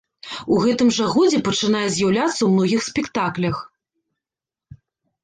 [0.53, 3.61] У гэтым жа годзе пачынае з'яўляцца ў многіх спектаклях.